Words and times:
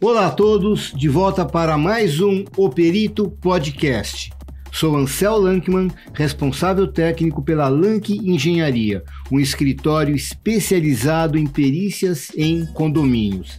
Olá 0.00 0.26
a 0.26 0.30
todos, 0.30 0.92
de 0.94 1.08
volta 1.08 1.44
para 1.44 1.78
mais 1.78 2.20
um 2.20 2.44
O 2.56 2.68
Perito 2.68 3.30
Podcast. 3.30 4.30
Sou 4.70 4.94
Ansel 4.94 5.38
Lankman, 5.38 5.90
responsável 6.12 6.86
técnico 6.86 7.42
pela 7.42 7.68
Lank 7.68 8.12
Engenharia, 8.12 9.02
um 9.32 9.40
escritório 9.40 10.14
especializado 10.14 11.38
em 11.38 11.46
perícias 11.46 12.30
em 12.36 12.66
condomínios. 12.66 13.58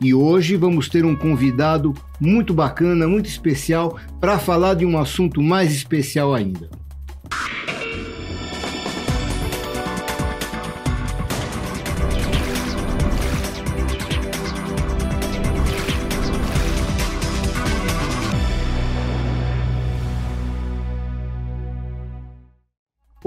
E 0.00 0.12
hoje 0.12 0.56
vamos 0.56 0.88
ter 0.88 1.04
um 1.04 1.14
convidado 1.14 1.94
muito 2.20 2.52
bacana, 2.52 3.06
muito 3.06 3.26
especial, 3.26 3.98
para 4.20 4.38
falar 4.38 4.74
de 4.74 4.84
um 4.84 4.98
assunto 4.98 5.40
mais 5.40 5.72
especial 5.72 6.34
ainda. 6.34 6.68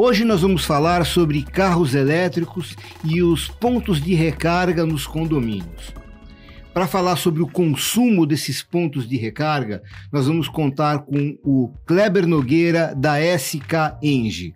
Hoje 0.04 0.26
nós 0.26 0.42
vamos 0.42 0.66
falar 0.66 1.06
sobre 1.06 1.44
carros 1.44 1.94
elétricos 1.94 2.76
e 3.06 3.22
os 3.22 3.48
pontos 3.48 4.02
de 4.02 4.16
recarga 4.16 4.84
nos 4.84 5.06
condomínios. 5.06 5.94
Para 6.74 6.88
falar 6.88 7.18
sobre 7.18 7.44
o 7.44 7.48
consumo 7.48 8.26
desses 8.26 8.64
pontos 8.64 9.08
de 9.08 9.16
recarga, 9.16 9.84
nós 10.12 10.26
vamos 10.26 10.50
contar 10.50 11.06
com 11.06 11.38
o 11.44 11.72
Kleber 11.86 12.26
Nogueira 12.26 12.96
da 12.96 13.20
SK 13.38 14.00
Eng. 14.02 14.56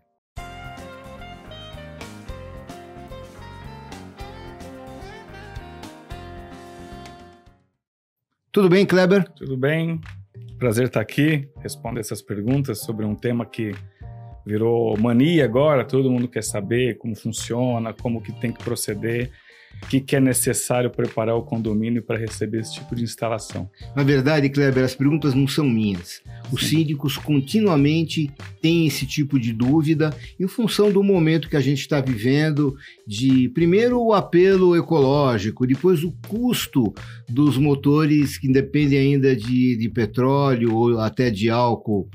Tudo 8.51 8.67
bem, 8.67 8.83
Kleber? 8.83 9.29
Tudo 9.33 9.55
bem. 9.55 10.01
Prazer 10.57 10.87
estar 10.87 11.01
aqui, 11.01 11.47
responder 11.61 11.99
essas 11.99 12.23
perguntas 12.23 12.79
sobre 12.79 13.05
um 13.05 13.13
tema 13.13 13.45
que 13.45 13.75
virou 14.45 14.95
mania 14.97 15.43
agora, 15.43 15.83
todo 15.83 16.11
mundo 16.11 16.27
quer 16.27 16.43
saber 16.43 16.97
como 16.97 17.15
funciona, 17.15 17.93
como 17.93 18.21
que 18.21 18.31
tem 18.31 18.51
que 18.51 18.63
proceder, 18.63 19.31
o 19.83 19.87
que, 19.87 19.99
que 19.99 20.15
é 20.15 20.19
necessário 20.19 20.89
preparar 20.89 21.35
o 21.35 21.43
condomínio 21.43 22.01
para 22.01 22.17
receber 22.17 22.59
esse 22.59 22.75
tipo 22.75 22.95
de 22.95 23.03
instalação. 23.03 23.69
Na 23.95 24.03
verdade, 24.03 24.49
Kleber, 24.49 24.83
as 24.83 24.95
perguntas 24.95 25.33
não 25.33 25.47
são 25.47 25.65
minhas. 25.65 26.21
Os 26.51 26.61
Sim. 26.61 26.77
síndicos 26.77 27.17
continuamente 27.17 28.31
têm 28.61 28.87
esse 28.87 29.05
tipo 29.05 29.39
de 29.39 29.51
dúvida 29.51 30.15
em 30.39 30.47
função 30.47 30.91
do 30.91 31.03
momento 31.03 31.49
que 31.49 31.57
a 31.57 31.61
gente 31.61 31.81
está 31.81 31.99
vivendo, 31.99 32.75
de 33.05 33.49
primeiro 33.49 34.01
o 34.01 34.13
apelo 34.13 34.75
ecológico, 34.75 35.67
depois 35.67 36.03
o 36.03 36.13
custo 36.27 36.93
dos 37.27 37.57
motores 37.57 38.37
que 38.37 38.47
dependem 38.47 38.99
ainda 38.99 39.35
de, 39.35 39.75
de 39.75 39.89
petróleo 39.89 40.73
ou 40.73 40.99
até 40.99 41.29
de 41.29 41.49
álcool 41.49 42.09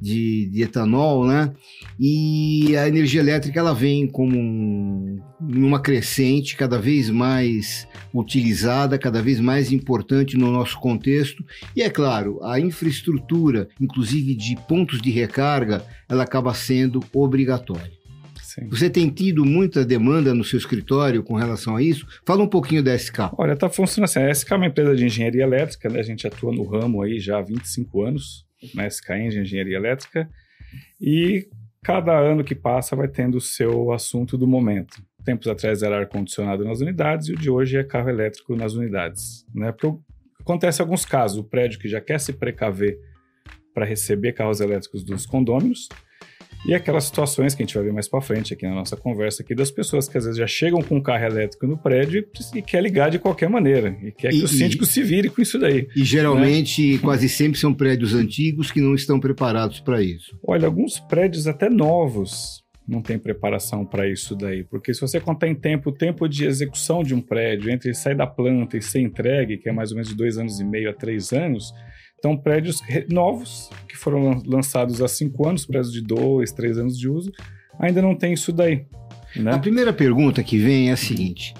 de, 0.00 0.46
de, 0.46 0.62
etanol, 0.62 1.26
né? 1.26 1.52
E 1.98 2.76
a 2.76 2.88
energia 2.88 3.20
elétrica 3.20 3.60
ela 3.60 3.74
vem 3.74 4.06
como 4.06 4.36
um, 4.36 5.20
uma 5.40 5.80
crescente 5.80 6.56
cada 6.56 6.78
vez 6.78 7.10
mais 7.10 7.86
utilizada, 8.14 8.98
cada 8.98 9.20
vez 9.20 9.38
mais 9.38 9.70
importante 9.70 10.36
no 10.36 10.50
nosso 10.50 10.78
contexto. 10.80 11.44
E 11.76 11.82
é 11.82 11.90
claro, 11.90 12.42
a 12.42 12.58
infraestrutura, 12.58 13.68
inclusive 13.80 14.34
de 14.34 14.56
pontos 14.66 15.02
de 15.02 15.10
recarga, 15.10 15.84
ela 16.08 16.24
acaba 16.24 16.54
sendo 16.54 17.00
obrigatória. 17.12 18.00
Sim. 18.42 18.68
Você 18.68 18.90
tem 18.90 19.08
tido 19.08 19.44
muita 19.44 19.84
demanda 19.84 20.34
no 20.34 20.42
seu 20.42 20.58
escritório 20.58 21.22
com 21.22 21.34
relação 21.34 21.76
a 21.76 21.82
isso? 21.82 22.04
Fala 22.26 22.42
um 22.42 22.48
pouquinho 22.48 22.82
da 22.82 22.98
SK. 22.98 23.30
Olha, 23.38 23.52
está 23.52 23.68
funcionando 23.68 24.08
assim. 24.08 24.18
A 24.18 24.34
SK 24.34 24.50
é 24.50 24.56
uma 24.56 24.66
empresa 24.66 24.96
de 24.96 25.04
engenharia 25.04 25.44
elétrica, 25.44 25.88
né? 25.88 26.00
A 26.00 26.02
gente 26.02 26.26
atua 26.26 26.52
no 26.52 26.64
ramo 26.64 27.00
aí 27.00 27.20
já 27.20 27.38
há 27.38 27.42
25 27.42 28.02
anos 28.02 28.49
na 28.74 28.88
SK 28.88 29.10
Engenharia 29.10 29.76
Elétrica, 29.76 30.28
e 31.00 31.48
cada 31.82 32.18
ano 32.18 32.44
que 32.44 32.54
passa 32.54 32.94
vai 32.94 33.08
tendo 33.08 33.36
o 33.36 33.40
seu 33.40 33.92
assunto 33.92 34.36
do 34.36 34.46
momento. 34.46 35.02
Tempos 35.24 35.48
atrás 35.48 35.82
era 35.82 35.98
ar-condicionado 35.98 36.64
nas 36.64 36.80
unidades 36.80 37.28
e 37.28 37.32
o 37.32 37.36
de 37.36 37.50
hoje 37.50 37.76
é 37.76 37.84
carro 37.84 38.08
elétrico 38.08 38.56
nas 38.56 38.74
unidades. 38.74 39.46
Né? 39.54 39.72
Porque 39.72 39.98
acontece 40.40 40.80
alguns 40.80 41.04
casos, 41.04 41.38
o 41.38 41.44
prédio 41.44 41.78
que 41.78 41.88
já 41.88 42.00
quer 42.00 42.18
se 42.20 42.32
precaver 42.32 42.98
para 43.74 43.84
receber 43.84 44.32
carros 44.32 44.60
elétricos 44.60 45.04
dos 45.04 45.26
condôminos, 45.26 45.88
e 46.66 46.74
aquelas 46.74 47.04
situações 47.04 47.54
que 47.54 47.62
a 47.62 47.66
gente 47.66 47.74
vai 47.74 47.84
ver 47.84 47.92
mais 47.92 48.08
para 48.08 48.20
frente 48.20 48.52
aqui 48.52 48.66
na 48.66 48.74
nossa 48.74 48.96
conversa 48.96 49.42
aqui 49.42 49.54
das 49.54 49.70
pessoas 49.70 50.08
que 50.08 50.18
às 50.18 50.24
vezes 50.24 50.38
já 50.38 50.46
chegam 50.46 50.82
com 50.82 50.96
um 50.96 51.02
carro 51.02 51.24
elétrico 51.24 51.66
no 51.66 51.78
prédio 51.78 52.26
e, 52.54 52.62
quer 52.62 52.82
ligar 52.82 53.10
de 53.10 53.18
qualquer 53.18 53.48
maneira 53.48 53.96
e 54.02 54.12
quer 54.12 54.30
que 54.30 54.38
e, 54.38 54.44
o 54.44 54.48
síndico 54.48 54.84
e, 54.84 54.86
se 54.86 55.02
vire 55.02 55.30
com 55.30 55.40
isso 55.40 55.58
daí. 55.58 55.88
E 55.96 56.04
geralmente, 56.04 56.94
né? 56.94 56.98
quase 56.98 57.28
sempre 57.28 57.58
são 57.58 57.72
prédios 57.72 58.14
antigos 58.14 58.70
que 58.70 58.80
não 58.80 58.94
estão 58.94 59.18
preparados 59.18 59.80
para 59.80 60.02
isso. 60.02 60.38
Olha, 60.42 60.66
alguns 60.66 61.00
prédios 61.00 61.46
até 61.46 61.70
novos 61.70 62.62
não 62.86 63.00
tem 63.00 63.18
preparação 63.18 63.86
para 63.86 64.08
isso 64.08 64.34
daí, 64.34 64.64
porque 64.64 64.92
se 64.92 65.00
você 65.00 65.20
contar 65.20 65.46
em 65.46 65.54
tempo, 65.54 65.90
o 65.90 65.92
tempo 65.92 66.28
de 66.28 66.44
execução 66.44 67.04
de 67.04 67.14
um 67.14 67.20
prédio 67.20 67.70
entre 67.70 67.94
sair 67.94 68.16
da 68.16 68.26
planta 68.26 68.76
e 68.76 68.82
ser 68.82 69.00
entregue, 69.00 69.58
que 69.58 69.68
é 69.68 69.72
mais 69.72 69.92
ou 69.92 69.96
menos 69.96 70.10
de 70.10 70.16
dois 70.16 70.36
anos 70.36 70.58
e 70.58 70.64
meio 70.64 70.90
a 70.90 70.92
três 70.92 71.32
anos, 71.32 71.72
então, 72.20 72.36
prédios 72.36 72.82
novos, 73.08 73.70
que 73.88 73.96
foram 73.96 74.42
lançados 74.46 75.00
há 75.00 75.08
cinco 75.08 75.48
anos, 75.48 75.64
prédios 75.64 75.90
de 75.90 76.02
dois, 76.02 76.52
três 76.52 76.76
anos 76.76 76.98
de 76.98 77.08
uso, 77.08 77.32
ainda 77.78 78.02
não 78.02 78.14
tem 78.14 78.34
isso 78.34 78.52
daí. 78.52 78.84
Né? 79.34 79.52
A 79.54 79.58
primeira 79.58 79.90
pergunta 79.90 80.42
que 80.42 80.58
vem 80.58 80.90
é 80.90 80.92
a 80.92 80.96
seguinte: 80.98 81.54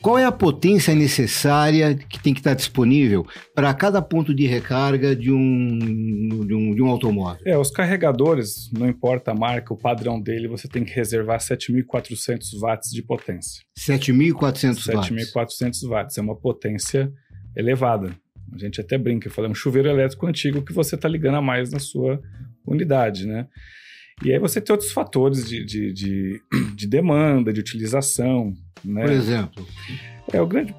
qual 0.00 0.18
é 0.18 0.24
a 0.24 0.32
potência 0.32 0.94
necessária 0.94 1.94
que 1.94 2.18
tem 2.18 2.32
que 2.32 2.40
estar 2.40 2.54
disponível 2.54 3.26
para 3.54 3.74
cada 3.74 4.00
ponto 4.00 4.34
de 4.34 4.46
recarga 4.46 5.14
de 5.14 5.30
um, 5.30 6.46
de 6.46 6.54
um, 6.54 6.74
de 6.74 6.80
um 6.80 6.88
automóvel? 6.88 7.42
É, 7.44 7.58
os 7.58 7.70
carregadores, 7.70 8.70
não 8.72 8.88
importa 8.88 9.32
a 9.32 9.34
marca, 9.34 9.74
o 9.74 9.76
padrão 9.76 10.18
dele, 10.18 10.48
você 10.48 10.66
tem 10.66 10.84
que 10.84 10.94
reservar 10.94 11.38
7.400 11.38 12.58
watts 12.58 12.90
de 12.90 13.02
potência. 13.02 13.62
7.400 13.78 14.94
watts? 14.94 15.34
7.400 15.34 15.86
watts, 15.86 16.16
é 16.16 16.22
uma 16.22 16.36
potência 16.36 17.12
elevada. 17.54 18.16
A 18.52 18.58
gente 18.58 18.80
até 18.80 18.98
brinca, 18.98 19.30
fala, 19.30 19.48
é 19.48 19.50
um 19.50 19.54
chuveiro 19.54 19.88
elétrico 19.88 20.26
antigo 20.26 20.62
que 20.62 20.72
você 20.72 20.94
está 20.94 21.08
ligando 21.08 21.36
a 21.36 21.42
mais 21.42 21.70
na 21.70 21.78
sua 21.78 22.20
unidade, 22.66 23.26
né? 23.26 23.46
E 24.22 24.32
aí 24.32 24.38
você 24.38 24.60
tem 24.60 24.72
outros 24.72 24.92
fatores 24.92 25.48
de, 25.48 25.64
de, 25.64 25.92
de, 25.92 26.42
de 26.76 26.86
demanda, 26.86 27.52
de 27.52 27.60
utilização, 27.60 28.54
né? 28.84 29.02
Por 29.02 29.12
exemplo? 29.12 29.66
É, 30.32 30.40
o 30.40 30.46
grande 30.46 30.74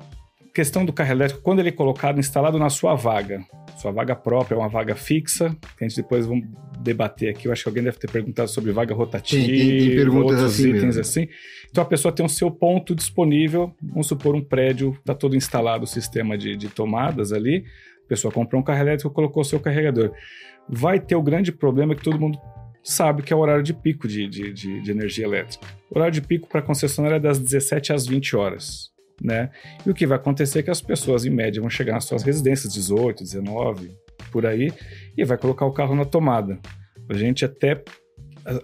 questão 0.53 0.85
do 0.85 0.91
carro 0.91 1.12
elétrico, 1.12 1.41
quando 1.41 1.59
ele 1.59 1.69
é 1.69 1.72
colocado, 1.72 2.19
instalado 2.19 2.59
na 2.59 2.69
sua 2.69 2.95
vaga, 2.95 3.44
sua 3.78 3.91
vaga 3.91 4.16
própria 4.16 4.56
é 4.56 4.57
uma 4.57 4.69
vaga 4.69 4.95
fixa, 4.95 5.56
que 5.78 5.84
a 5.84 5.88
gente 5.88 5.97
depois 5.97 6.25
vamos 6.25 6.47
debater 6.79 7.29
aqui. 7.29 7.47
Eu 7.47 7.51
acho 7.51 7.63
que 7.63 7.69
alguém 7.69 7.84
deve 7.84 7.97
ter 7.97 8.09
perguntado 8.09 8.50
sobre 8.50 8.72
vaga 8.72 8.94
rotativa, 8.94 9.45
tem, 9.45 9.57
tem, 9.57 9.95
tem 9.95 10.07
outros 10.09 10.44
assim 10.44 10.69
itens 10.69 10.84
mesmo. 10.84 11.01
assim. 11.01 11.28
Então 11.69 11.84
a 11.84 11.88
pessoa 11.88 12.11
tem 12.11 12.25
o 12.25 12.29
seu 12.29 12.51
ponto 12.51 12.94
disponível, 12.94 13.73
vamos 13.81 14.07
supor 14.07 14.35
um 14.35 14.44
prédio, 14.44 14.95
está 15.00 15.16
todo 15.16 15.35
instalado 15.35 15.85
o 15.85 15.88
sistema 15.88 16.38
de, 16.38 16.56
de 16.56 16.67
tomadas 16.67 17.31
ali, 17.31 17.66
a 18.06 18.07
pessoa 18.07 18.31
comprou 18.31 18.61
um 18.61 18.63
carro 18.63 18.81
elétrico, 18.81 19.09
colocou 19.09 19.41
o 19.41 19.45
seu 19.45 19.59
carregador. 19.59 20.11
Vai 20.67 21.00
ter 21.00 21.16
o 21.16 21.23
grande 21.23 21.51
problema 21.51 21.95
que 21.95 22.03
todo 22.03 22.19
mundo 22.19 22.38
sabe 22.84 23.23
que 23.23 23.31
é 23.31 23.35
o 23.35 23.40
horário 23.40 23.63
de 23.63 23.73
pico 23.73 24.07
de, 24.07 24.28
de, 24.28 24.53
de, 24.53 24.81
de 24.81 24.91
energia 24.91 25.25
elétrica. 25.25 25.66
O 25.90 25.97
horário 25.97 26.13
de 26.13 26.22
pico 26.22 26.47
para 26.47 26.59
a 26.59 26.63
concessionária 26.63 27.16
é 27.16 27.19
das 27.19 27.40
17 27.40 27.94
às 27.94 28.06
20 28.06 28.35
horas 28.35 28.91
né? 29.22 29.52
E 29.86 29.90
o 29.90 29.94
que 29.94 30.08
vai 30.08 30.18
acontecer 30.18 30.59
é 30.59 30.64
que 30.64 30.72
as 30.72 30.82
pessoas, 30.82 31.26
em 31.26 31.30
média, 31.30 31.62
vão 31.62 31.70
chegar 31.70 31.94
nas 31.94 32.06
suas 32.06 32.24
residências, 32.24 32.74
18, 32.74 33.24
19, 33.24 33.92
por 34.32 34.46
aí, 34.46 34.74
e 35.16 35.24
vai 35.24 35.38
colocar 35.38 35.66
o 35.66 35.72
carro 35.72 35.96
na 35.96 36.06
tomada. 36.06 36.59
A 37.09 37.14
gente 37.14 37.46
até. 37.46 37.84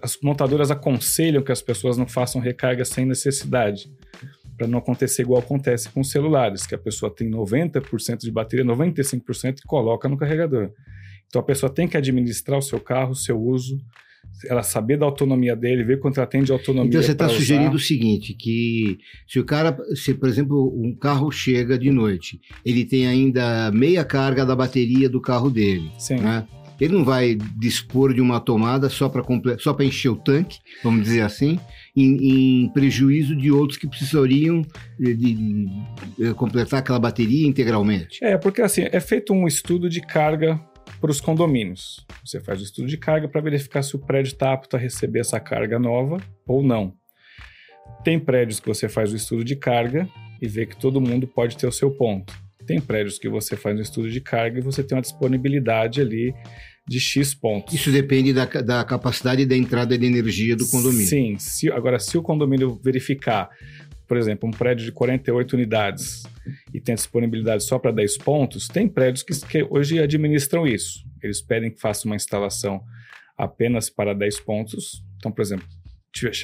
As 0.02 0.18
montadoras 0.20 0.72
aconselham 0.72 1.40
que 1.40 1.52
as 1.52 1.62
pessoas 1.62 1.96
não 1.96 2.06
façam 2.06 2.40
recarga 2.40 2.84
sem 2.84 3.06
necessidade, 3.06 3.88
para 4.56 4.66
não 4.66 4.80
acontecer 4.80 5.22
igual 5.22 5.40
acontece 5.40 5.88
com 5.88 6.00
os 6.00 6.10
celulares, 6.10 6.66
que 6.66 6.74
a 6.74 6.78
pessoa 6.78 7.14
tem 7.14 7.30
90% 7.30 8.18
de 8.18 8.30
bateria, 8.32 8.64
95% 8.64 9.60
e 9.60 9.62
coloca 9.62 10.08
no 10.08 10.16
carregador. 10.16 10.72
Então 11.28 11.40
a 11.40 11.44
pessoa 11.44 11.72
tem 11.72 11.86
que 11.86 11.96
administrar 11.96 12.58
o 12.58 12.62
seu 12.62 12.80
carro, 12.80 13.12
o 13.12 13.14
seu 13.14 13.40
uso, 13.40 13.78
ela 14.46 14.62
saber 14.62 14.96
da 14.96 15.06
autonomia 15.06 15.56
dele, 15.56 15.84
ver 15.84 15.98
quanto 15.98 16.18
ela 16.18 16.26
tem 16.26 16.42
de 16.42 16.52
autonomia. 16.52 16.88
Então 16.88 17.02
você 17.02 17.12
está 17.12 17.28
sugerindo 17.28 17.76
o 17.76 17.80
seguinte, 17.80 18.34
que 18.34 18.98
se 19.26 19.38
o 19.38 19.44
cara, 19.44 19.76
se 19.94 20.14
por 20.14 20.28
exemplo 20.28 20.72
um 20.76 20.94
carro 20.94 21.30
chega 21.30 21.78
de 21.78 21.90
noite, 21.90 22.40
ele 22.64 22.84
tem 22.84 23.06
ainda 23.06 23.70
meia 23.72 24.04
carga 24.04 24.44
da 24.44 24.54
bateria 24.54 25.08
do 25.08 25.20
carro 25.20 25.50
dele, 25.50 25.90
Sim. 25.98 26.16
Né? 26.16 26.46
Ele 26.80 26.94
não 26.94 27.04
vai 27.04 27.36
dispor 27.56 28.14
de 28.14 28.20
uma 28.20 28.38
tomada 28.38 28.88
só 28.88 29.08
para 29.08 29.24
só 29.58 29.74
para 29.74 29.84
encher 29.84 30.10
o 30.10 30.16
tanque, 30.16 30.58
vamos 30.82 31.02
dizer 31.02 31.22
assim, 31.22 31.58
em, 31.96 32.62
em 32.62 32.68
prejuízo 32.68 33.34
de 33.34 33.50
outros 33.50 33.78
que 33.78 33.88
precisariam 33.88 34.62
de, 34.98 35.14
de, 35.14 35.34
de 36.16 36.34
completar 36.34 36.78
aquela 36.78 37.00
bateria 37.00 37.48
integralmente. 37.48 38.22
É, 38.22 38.36
porque 38.36 38.62
assim, 38.62 38.82
é 38.84 39.00
feito 39.00 39.32
um 39.32 39.46
estudo 39.48 39.88
de 39.88 40.00
carga 40.00 40.60
para 41.00 41.10
os 41.10 41.20
condomínios. 41.20 42.04
Você 42.24 42.40
faz 42.40 42.60
o 42.60 42.64
estudo 42.64 42.88
de 42.88 42.96
carga 42.96 43.28
para 43.28 43.40
verificar 43.40 43.82
se 43.82 43.96
o 43.96 43.98
prédio 43.98 44.32
está 44.32 44.52
apto 44.52 44.76
a 44.76 44.78
receber 44.78 45.20
essa 45.20 45.40
carga 45.40 45.78
nova 45.78 46.18
ou 46.46 46.62
não. 46.62 46.94
Tem 48.04 48.18
prédios 48.18 48.60
que 48.60 48.68
você 48.68 48.88
faz 48.88 49.12
o 49.12 49.16
estudo 49.16 49.44
de 49.44 49.56
carga 49.56 50.08
e 50.40 50.46
vê 50.46 50.66
que 50.66 50.76
todo 50.76 51.00
mundo 51.00 51.26
pode 51.26 51.56
ter 51.56 51.66
o 51.66 51.72
seu 51.72 51.90
ponto. 51.90 52.32
Tem 52.66 52.80
prédios 52.80 53.18
que 53.18 53.28
você 53.28 53.56
faz 53.56 53.78
um 53.78 53.82
estudo 53.82 54.10
de 54.10 54.20
carga 54.20 54.58
e 54.58 54.62
você 54.62 54.82
tem 54.82 54.96
uma 54.96 55.02
disponibilidade 55.02 56.00
ali 56.00 56.34
de 56.86 57.00
X 57.00 57.34
pontos. 57.34 57.74
Isso 57.74 57.90
depende 57.90 58.32
da, 58.32 58.44
da 58.44 58.84
capacidade 58.84 59.44
da 59.44 59.56
entrada 59.56 59.96
de 59.96 60.06
energia 60.06 60.56
do 60.56 60.66
condomínio. 60.68 61.06
Sim. 61.06 61.36
Se, 61.38 61.70
agora, 61.70 61.98
se 61.98 62.16
o 62.16 62.22
condomínio 62.22 62.80
verificar, 62.82 63.50
por 64.08 64.16
exemplo, 64.16 64.48
um 64.48 64.52
prédio 64.52 64.86
de 64.86 64.90
48 64.90 65.52
unidades 65.52 66.22
e 66.72 66.80
tem 66.80 66.94
disponibilidade 66.94 67.62
só 67.62 67.78
para 67.78 67.92
10 67.92 68.18
pontos, 68.18 68.66
tem 68.66 68.88
prédios 68.88 69.22
que, 69.22 69.38
que 69.46 69.62
hoje 69.68 70.00
administram 70.00 70.66
isso. 70.66 71.04
Eles 71.22 71.42
pedem 71.42 71.70
que 71.70 71.78
faça 71.78 72.06
uma 72.06 72.16
instalação 72.16 72.82
apenas 73.36 73.90
para 73.90 74.14
10 74.14 74.40
pontos. 74.40 75.04
Então, 75.18 75.30
por 75.30 75.42
exemplo, 75.42 75.66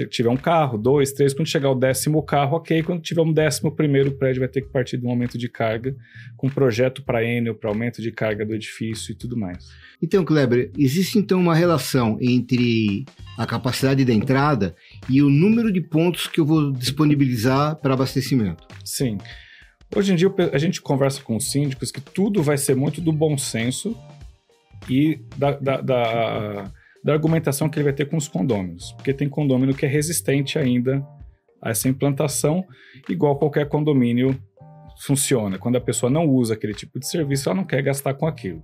tiver 0.09 0.29
um 0.29 0.37
carro, 0.37 0.79
dois, 0.79 1.13
três, 1.13 1.33
quando 1.33 1.49
chegar 1.49 1.71
o 1.71 1.75
décimo 1.75 2.23
carro, 2.23 2.57
ok. 2.57 2.83
Quando 2.83 3.03
tiver 3.03 3.23
um 3.23 3.33
décimo 3.33 3.71
primeiro, 3.71 4.11
o 4.11 4.15
prédio 4.15 4.41
vai 4.41 4.49
ter 4.49 4.63
que 4.63 4.69
partir 4.69 4.97
de 4.97 5.07
um 5.07 5.11
aumento 5.11 5.37
de 5.37 5.49
carga, 5.49 5.95
com 6.37 6.49
projeto 6.49 7.03
para 7.03 7.25
Enel, 7.25 7.55
para 7.55 7.71
aumento 7.71 8.01
de 8.01 8.11
carga 8.11 8.45
do 8.45 8.55
edifício 8.55 9.13
e 9.13 9.15
tudo 9.15 9.37
mais. 9.37 9.69
Então, 10.03 10.25
Kleber, 10.25 10.71
existe 10.79 11.19
então 11.19 11.41
uma 11.41 11.55
relação 11.55 12.19
entre 12.21 13.05
a 13.39 13.47
capacidade 13.47 14.05
da 14.05 14.13
entrada 14.13 14.75
e 15.09 15.23
o 15.23 15.31
número 15.31 15.73
de 15.73 15.81
pontos 15.81 16.27
que 16.27 16.41
eu 16.41 16.47
vou 16.47 16.73
disponibilizar 16.73 17.77
para 17.77 17.95
abastecimento. 17.95 18.67
Sim. 18.85 19.19
Hoje 19.95 20.13
em 20.13 20.17
dia 20.17 20.33
a 20.53 20.59
gente 20.59 20.81
conversa 20.83 21.23
com 21.23 21.37
os 21.37 21.51
síndicos 21.51 21.91
que 21.91 22.01
tudo 22.01 22.43
vai 22.43 22.59
ser 22.59 22.75
muito 22.75 23.01
do 23.01 23.13
bom 23.13 23.39
senso 23.39 23.97
e 24.89 25.21
da, 25.37 25.53
da, 25.53 25.81
da 25.81 26.73
da 27.05 27.13
argumentação 27.13 27.69
que 27.69 27.79
ele 27.79 27.85
vai 27.85 27.93
ter 27.93 28.07
com 28.07 28.17
os 28.17 28.27
condôminos, 28.27 28.93
porque 28.93 29.13
tem 29.13 29.29
condomínio 29.29 29.75
que 29.75 29.85
é 29.85 29.89
resistente 29.89 30.59
ainda 30.59 31.07
a 31.61 31.69
essa 31.69 31.87
implantação, 31.87 32.65
igual 33.09 33.39
qualquer 33.39 33.69
condomínio 33.69 34.41
funciona. 35.01 35.59
Quando 35.59 35.77
a 35.77 35.81
pessoa 35.81 36.09
não 36.09 36.27
usa 36.27 36.55
aquele 36.55 36.73
tipo 36.73 36.99
de 36.99 37.07
serviço, 37.07 37.49
ela 37.49 37.57
não 37.57 37.65
quer 37.65 37.83
gastar 37.83 38.15
com 38.15 38.27
aquilo. 38.27 38.63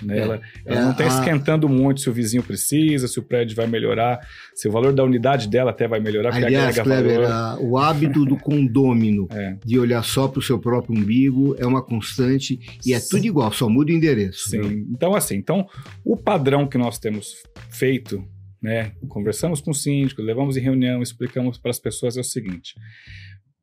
Né? 0.00 0.18
É, 0.18 0.20
ela, 0.20 0.40
ela 0.64 0.80
é, 0.80 0.82
não 0.82 0.92
está 0.92 1.06
esquentando 1.06 1.68
muito 1.68 2.00
se 2.00 2.08
o 2.08 2.12
vizinho 2.12 2.42
precisa, 2.42 3.06
se 3.06 3.18
o 3.18 3.22
prédio 3.22 3.54
vai 3.54 3.66
melhorar, 3.66 4.20
se 4.54 4.68
o 4.68 4.72
valor 4.72 4.92
da 4.92 5.04
unidade 5.04 5.48
dela 5.48 5.70
até 5.70 5.86
vai 5.86 6.00
melhorar. 6.00 6.34
Aliás, 6.34 6.78
Kleber, 6.78 7.30
a, 7.30 7.58
o 7.60 7.76
hábito 7.76 8.24
do 8.24 8.36
condômino 8.36 9.26
é. 9.32 9.56
de 9.64 9.78
olhar 9.78 10.02
só 10.02 10.28
para 10.28 10.38
o 10.38 10.42
seu 10.42 10.58
próprio 10.58 10.98
umbigo 10.98 11.54
é 11.58 11.66
uma 11.66 11.82
constante 11.82 12.58
e 12.84 12.94
é 12.94 13.00
Sim. 13.00 13.08
tudo 13.10 13.26
igual, 13.26 13.52
só 13.52 13.68
muda 13.68 13.92
o 13.92 13.94
endereço. 13.94 14.50
Sim. 14.50 14.58
Né? 14.58 14.84
Então, 14.90 15.14
assim, 15.14 15.36
então, 15.36 15.66
o 16.04 16.16
padrão 16.16 16.66
que 16.66 16.78
nós 16.78 16.98
temos 16.98 17.42
feito, 17.70 18.24
né, 18.62 18.92
conversamos 19.08 19.60
com 19.60 19.72
o 19.72 19.74
síndico, 19.74 20.22
levamos 20.22 20.56
em 20.56 20.60
reunião, 20.60 21.02
explicamos 21.02 21.58
para 21.58 21.70
as 21.70 21.78
pessoas 21.78 22.16
é 22.16 22.20
o 22.20 22.24
seguinte: 22.24 22.74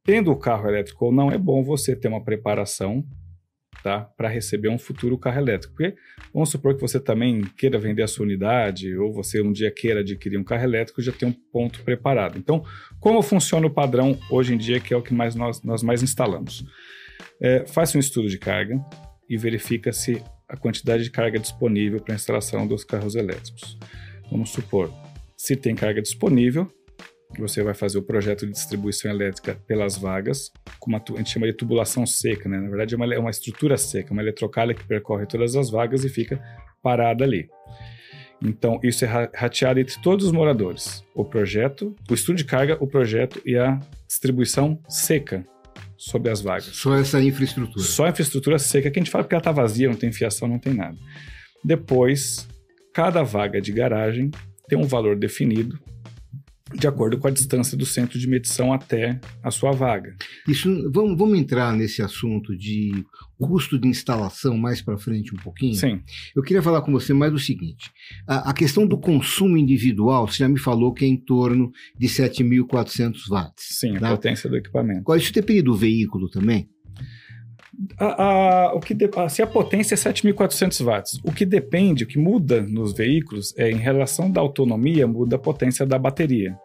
tendo 0.03 0.31
o 0.31 0.35
carro 0.35 0.67
elétrico 0.67 1.05
ou 1.05 1.11
não, 1.11 1.31
é 1.31 1.37
bom 1.37 1.63
você 1.63 1.95
ter 1.95 2.07
uma 2.07 2.23
preparação 2.23 3.03
tá? 3.83 4.01
Para 4.01 4.29
receber 4.29 4.69
um 4.69 4.77
futuro 4.77 5.17
carro 5.17 5.39
elétrico. 5.39 5.73
Porque 5.75 5.95
vamos 6.33 6.49
supor 6.49 6.75
que 6.75 6.81
você 6.81 6.99
também 6.99 7.41
queira 7.57 7.79
vender 7.79 8.03
a 8.03 8.07
sua 8.07 8.25
unidade 8.25 8.95
ou 8.97 9.13
você 9.13 9.41
um 9.41 9.51
dia 9.51 9.71
queira 9.71 10.01
adquirir 10.01 10.37
um 10.37 10.43
carro 10.43 10.63
elétrico, 10.63 11.01
já 11.01 11.11
tem 11.11 11.27
um 11.27 11.33
ponto 11.33 11.81
preparado. 11.83 12.37
Então, 12.37 12.63
como 12.99 13.21
funciona 13.21 13.67
o 13.67 13.73
padrão 13.73 14.17
hoje 14.29 14.53
em 14.53 14.57
dia, 14.57 14.79
que 14.79 14.93
é 14.93 14.97
o 14.97 15.01
que 15.01 15.13
mais 15.13 15.35
nós, 15.35 15.61
nós 15.63 15.83
mais 15.83 16.03
instalamos? 16.03 16.65
É, 17.41 17.65
Faça 17.65 17.97
um 17.97 17.99
estudo 17.99 18.27
de 18.27 18.37
carga 18.37 18.79
e 19.29 19.37
verifica 19.37 19.93
se 19.93 20.21
a 20.47 20.57
quantidade 20.57 21.03
de 21.03 21.11
carga 21.11 21.37
disponível 21.39 22.01
para 22.01 22.13
a 22.13 22.15
instalação 22.15 22.65
dos 22.65 22.83
carros 22.83 23.15
elétricos. 23.15 23.77
Vamos 24.31 24.49
supor, 24.49 24.91
se 25.37 25.55
tem 25.55 25.75
carga 25.75 26.01
disponível, 26.01 26.71
você 27.37 27.61
vai 27.61 27.73
fazer 27.73 27.97
o 27.97 28.01
projeto 28.01 28.45
de 28.45 28.51
distribuição 28.51 29.11
elétrica 29.11 29.55
pelas 29.67 29.97
vagas, 29.97 30.51
como 30.79 30.95
a, 30.95 31.17
gente 31.17 31.29
chama 31.29 31.45
de 31.45 31.53
tubulação 31.53 32.05
seca, 32.05 32.49
né? 32.49 32.59
Na 32.59 32.69
verdade, 32.69 32.95
é 32.95 32.97
uma, 32.97 33.13
é 33.13 33.19
uma 33.19 33.29
estrutura 33.29 33.77
seca, 33.77 34.11
uma 34.11 34.21
eletrocalha 34.21 34.73
que 34.73 34.83
percorre 34.83 35.25
todas 35.25 35.55
as 35.55 35.69
vagas 35.69 36.03
e 36.03 36.09
fica 36.09 36.41
parada 36.81 37.23
ali. 37.23 37.47
Então, 38.41 38.79
isso 38.81 39.03
é 39.03 39.29
rateado 39.35 39.79
entre 39.79 40.01
todos 40.01 40.25
os 40.25 40.31
moradores. 40.31 41.03
O 41.13 41.25
projeto, 41.25 41.93
o 42.09 42.13
estudo 42.13 42.37
de 42.37 42.45
carga, 42.45 42.77
o 42.79 42.87
projeto 42.87 43.41
e 43.45 43.57
a 43.57 43.79
distribuição 44.07 44.81
seca 44.87 45.45
sobre 45.97 46.31
as 46.31 46.41
vagas. 46.41 46.67
Só 46.67 46.95
essa 46.95 47.21
infraestrutura. 47.21 47.85
Só 47.85 48.05
a 48.05 48.09
infraestrutura 48.09 48.57
seca, 48.57 48.89
que 48.89 48.97
a 48.97 49.01
gente 49.01 49.11
fala 49.11 49.25
que 49.25 49.33
ela 49.33 49.41
está 49.41 49.51
vazia, 49.51 49.89
não 49.89 49.95
tem 49.95 50.11
fiação, 50.11 50.47
não 50.47 50.57
tem 50.57 50.73
nada. 50.73 50.97
Depois, 51.63 52.47
cada 52.93 53.23
vaga 53.23 53.59
de 53.59 53.73
garagem 53.73 54.31
tem 54.69 54.79
um 54.79 54.87
valor 54.87 55.17
definido 55.17 55.77
de 56.73 56.87
acordo 56.87 57.17
com 57.17 57.27
a 57.27 57.31
distância 57.31 57.77
do 57.77 57.85
centro 57.85 58.19
de 58.19 58.27
medição 58.27 58.71
até 58.73 59.19
a 59.43 59.51
sua 59.51 59.71
vaga. 59.71 60.15
Isso, 60.47 60.69
vamos, 60.91 61.17
vamos 61.17 61.37
entrar 61.37 61.73
nesse 61.73 62.01
assunto 62.01 62.55
de 62.55 63.05
custo 63.37 63.79
de 63.79 63.87
instalação 63.87 64.57
mais 64.57 64.81
para 64.81 64.97
frente 64.97 65.33
um 65.33 65.37
pouquinho? 65.37 65.75
Sim. 65.75 66.01
Eu 66.35 66.43
queria 66.43 66.61
falar 66.61 66.81
com 66.81 66.91
você 66.91 67.13
mais 67.13 67.33
o 67.33 67.39
seguinte: 67.39 67.89
a, 68.27 68.49
a 68.49 68.53
questão 68.53 68.85
do 68.85 68.97
consumo 68.97 69.57
individual, 69.57 70.27
você 70.27 70.39
já 70.39 70.49
me 70.49 70.59
falou 70.59 70.93
que 70.93 71.05
é 71.05 71.07
em 71.07 71.17
torno 71.17 71.71
de 71.97 72.07
7.400 72.07 73.29
watts. 73.29 73.65
Sim, 73.79 73.93
tá? 73.93 74.09
a 74.09 74.11
potência 74.11 74.49
do 74.49 74.57
equipamento. 74.57 75.03
Qual 75.03 75.17
isso 75.17 75.33
depende 75.33 75.63
do 75.63 75.75
veículo 75.75 76.29
também? 76.29 76.69
A, 77.97 78.23
a, 78.23 78.73
o 78.73 78.79
que 78.79 78.93
de, 78.93 79.09
a, 79.15 79.29
se 79.29 79.41
a 79.41 79.47
potência 79.47 79.95
é 79.95 79.97
7.400 79.97 80.83
watts, 80.83 81.19
o 81.23 81.31
que 81.31 81.45
depende, 81.45 82.03
o 82.03 82.07
que 82.07 82.17
muda 82.17 82.61
nos 82.61 82.93
veículos 82.93 83.53
é 83.57 83.69
em 83.71 83.77
relação 83.77 84.29
da 84.29 84.41
autonomia, 84.41 85.07
muda 85.07 85.37
a 85.37 85.39
potência 85.39 85.85
da 85.85 85.97
bateria. 85.97 86.55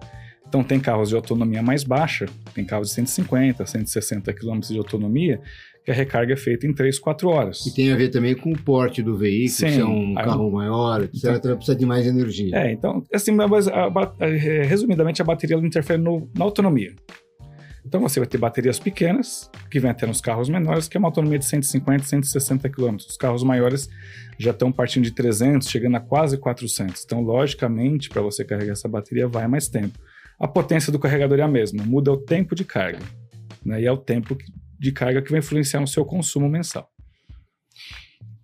Então 0.47 0.63
tem 0.63 0.79
carros 0.79 1.09
de 1.09 1.17
autonomia 1.17 1.63
mais 1.63 1.83
baixa, 1.83 2.27
tem 2.55 2.65
carros 2.65 2.89
de 2.89 2.95
150, 2.95 3.65
160 3.67 4.33
km 4.33 4.61
de 4.61 4.79
autonomia, 4.79 5.41
que 5.85 5.91
a 5.91 5.95
recarga 5.95 6.33
é 6.33 6.37
feita 6.37 6.67
em 6.67 6.73
3, 6.73 6.99
4 6.99 7.29
horas. 7.29 7.67
E 7.67 7.75
tem 7.75 7.93
a 7.93 7.97
ver 7.97 8.09
também 8.09 8.35
com 8.35 8.53
o 8.53 8.59
porte 8.59 9.03
do 9.03 9.17
veículo, 9.17 9.51
Sim, 9.51 9.69
se 9.69 9.81
é 9.81 9.85
um 9.85 10.15
carro 10.15 10.51
maior, 10.51 11.03
etc., 11.03 11.25
então, 11.37 11.57
precisa 11.57 11.77
de 11.77 11.85
mais 11.85 12.07
energia. 12.07 12.57
É, 12.57 12.73
então, 12.73 13.03
assim, 13.13 13.33
mas, 13.33 13.67
resumidamente, 14.67 15.21
a 15.21 15.25
bateria 15.25 15.57
interfere 15.57 16.01
no, 16.01 16.31
na 16.37 16.45
autonomia. 16.45 16.95
Então 17.87 18.01
você 18.01 18.19
vai 18.19 18.27
ter 18.27 18.39
baterias 18.39 18.79
pequenas, 18.79 19.51
que 19.71 19.79
vem 19.79 19.91
até 19.91 20.07
nos 20.07 20.21
carros 20.21 20.49
menores, 20.49 20.89
que 20.89 20.97
é 20.97 20.99
uma 20.99 21.09
autonomia 21.09 21.39
de 21.39 21.45
150, 21.45 22.05
160 22.05 22.69
km. 22.71 22.97
Os 22.97 23.17
carros 23.17 23.45
maiores 23.45 23.89
já 24.39 24.53
estão 24.53 24.73
partindo 24.73 25.05
de 25.05 25.11
300, 25.11 25.69
chegando 25.69 25.97
a 25.97 26.01
quase 26.01 26.39
400. 26.39 27.05
Então, 27.05 27.21
logicamente, 27.21 28.09
para 28.09 28.23
você 28.23 28.45
carregar 28.45 28.73
essa 28.73 28.89
bateria, 28.89 29.29
vai 29.29 29.47
mais 29.47 29.69
tempo. 29.69 29.99
A 30.39 30.49
potência 30.49 30.91
do 30.91 30.99
carregador 30.99 31.39
é 31.39 31.43
a 31.43 31.49
mesma, 31.49 31.85
muda 31.85 32.11
o 32.11 32.17
tempo 32.17 32.55
de 32.55 32.65
carga. 32.65 33.01
Né? 33.65 33.83
E 33.83 33.87
é 33.87 33.93
o 33.93 33.99
tempo 33.99 34.37
de 34.79 34.93
carga 34.93 35.21
que 35.21 35.31
vai 35.31 35.41
influenciar 35.41 35.81
no 35.81 35.87
seu 35.87 36.05
consumo 36.05 36.49
mensal. 36.49 36.91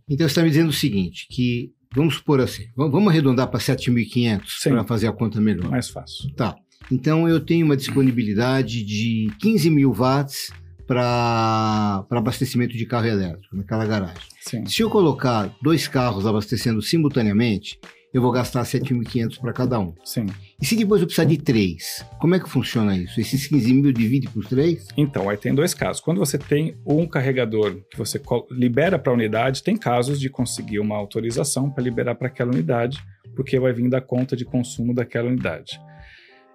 Então, 0.08 0.28
você 0.28 0.32
está 0.32 0.42
me 0.42 0.50
dizendo 0.50 0.68
o 0.68 0.72
seguinte, 0.72 1.26
que 1.30 1.72
vamos 1.94 2.16
supor 2.16 2.40
assim, 2.40 2.68
vamos 2.76 3.08
arredondar 3.08 3.48
para 3.48 3.58
7.500 3.58 4.68
para 4.68 4.84
fazer 4.84 5.08
a 5.08 5.12
conta 5.12 5.40
melhor. 5.40 5.70
Mais 5.70 5.88
fácil. 5.88 6.30
Tá. 6.34 6.56
Então 6.90 7.28
eu 7.28 7.40
tenho 7.40 7.64
uma 7.64 7.76
disponibilidade 7.76 8.84
de 8.84 9.30
15 9.40 9.70
mil 9.70 9.92
watts 9.92 10.50
para 10.86 12.04
abastecimento 12.10 12.76
de 12.76 12.84
carro 12.84 13.06
elétrico 13.06 13.56
naquela 13.56 13.86
garagem. 13.86 14.22
Sim. 14.40 14.66
Se 14.66 14.82
eu 14.82 14.90
colocar 14.90 15.54
dois 15.62 15.86
carros 15.86 16.26
abastecendo 16.26 16.82
simultaneamente, 16.82 17.78
eu 18.12 18.20
vou 18.20 18.32
gastar 18.32 18.62
7.500 18.62 19.40
para 19.40 19.52
cada 19.52 19.78
um. 19.78 19.94
Sim. 20.04 20.26
E 20.60 20.66
se 20.66 20.74
depois 20.74 21.00
eu 21.00 21.06
precisar 21.06 21.26
de 21.26 21.38
três, 21.38 22.04
como 22.18 22.34
é 22.34 22.40
que 22.40 22.50
funciona 22.50 22.96
isso? 22.96 23.20
Esses 23.20 23.46
15 23.46 23.72
mil 23.72 23.92
divide 23.92 24.28
por 24.28 24.44
três? 24.44 24.88
Então, 24.96 25.28
aí 25.28 25.36
tem 25.36 25.54
dois 25.54 25.74
casos. 25.74 26.02
Quando 26.02 26.18
você 26.18 26.36
tem 26.36 26.74
um 26.84 27.06
carregador 27.06 27.80
que 27.88 27.96
você 27.96 28.20
libera 28.50 28.98
para 28.98 29.12
a 29.12 29.14
unidade, 29.14 29.62
tem 29.62 29.76
casos 29.76 30.18
de 30.18 30.28
conseguir 30.28 30.80
uma 30.80 30.96
autorização 30.96 31.70
para 31.70 31.84
liberar 31.84 32.16
para 32.16 32.26
aquela 32.26 32.50
unidade, 32.50 32.98
porque 33.36 33.60
vai 33.60 33.72
vir 33.72 33.88
da 33.88 34.00
conta 34.00 34.34
de 34.36 34.44
consumo 34.44 34.92
daquela 34.92 35.28
unidade. 35.28 35.80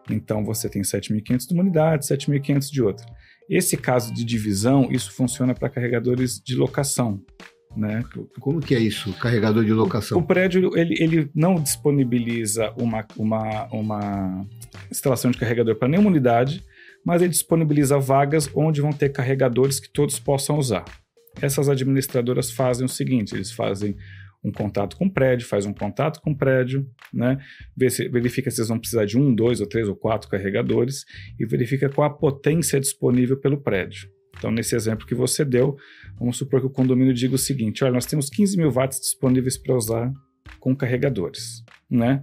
Então 0.09 0.43
você 0.43 0.69
tem 0.69 0.81
7.500 0.81 1.47
de 1.47 1.53
uma 1.53 1.63
unidade, 1.63 2.05
7.500 2.05 2.71
de 2.71 2.81
outra. 2.81 3.05
Esse 3.49 3.77
caso 3.77 4.13
de 4.13 4.23
divisão, 4.23 4.87
isso 4.91 5.11
funciona 5.11 5.53
para 5.53 5.69
carregadores 5.69 6.41
de 6.43 6.55
locação. 6.55 7.21
Né? 7.75 8.03
Como 8.39 8.61
que 8.61 8.73
é 8.73 8.79
isso, 8.79 9.11
carregador 9.13 9.63
de 9.65 9.73
locação? 9.73 10.17
O, 10.17 10.23
prédio 10.23 10.77
ele, 10.77 10.95
ele 10.97 11.29
não 11.35 11.55
disponibiliza 11.55 12.73
uma, 12.79 13.05
uma, 13.17 13.65
uma 13.65 14.47
instalação 14.89 15.29
de 15.29 15.37
carregador 15.37 15.75
para 15.75 15.89
nenhuma 15.89 16.09
unidade, 16.09 16.63
mas 17.05 17.21
ele 17.21 17.31
disponibiliza 17.31 17.99
vagas 17.99 18.49
onde 18.55 18.81
vão 18.81 18.91
ter 18.91 19.09
carregadores 19.09 19.79
que 19.79 19.89
todos 19.89 20.17
possam 20.17 20.57
usar. 20.57 20.85
Essas 21.41 21.67
administradoras 21.67 22.49
fazem 22.49 22.85
o 22.85 22.89
seguinte: 22.89 23.35
eles 23.35 23.51
fazem 23.51 23.95
um 24.45 24.51
contato 24.51 24.95
com 24.95 25.05
o 25.05 25.11
prédio, 25.11 25.47
faz 25.47 25.65
um 25.65 25.73
contato 25.73 26.21
com 26.21 26.31
o 26.31 26.37
prédio, 26.37 26.87
né? 27.11 27.39
verifica 27.75 28.51
se 28.51 28.59
eles 28.59 28.69
vão 28.69 28.77
precisar 28.77 29.05
de 29.05 29.17
um, 29.17 29.33
dois 29.33 29.59
ou 29.59 29.67
três 29.67 29.87
ou 29.87 29.95
quatro 29.95 30.29
carregadores 30.29 31.03
e 31.39 31.45
verifica 31.45 31.89
qual 31.89 32.07
a 32.07 32.13
potência 32.13 32.79
disponível 32.79 33.37
pelo 33.37 33.59
prédio. 33.59 34.07
Então, 34.37 34.51
nesse 34.51 34.75
exemplo 34.75 35.07
que 35.07 35.15
você 35.15 35.43
deu, 35.43 35.75
vamos 36.19 36.37
supor 36.37 36.59
que 36.59 36.67
o 36.67 36.69
condomínio 36.69 37.13
diga 37.13 37.33
o 37.33 37.39
seguinte: 37.39 37.83
olha, 37.83 37.93
nós 37.93 38.05
temos 38.05 38.29
15 38.29 38.57
mil 38.57 38.69
watts 38.69 38.99
disponíveis 38.99 39.57
para 39.57 39.75
usar 39.75 40.13
com 40.59 40.75
carregadores, 40.75 41.63
né? 41.89 42.21